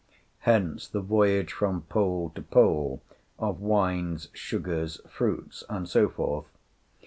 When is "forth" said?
6.09-6.47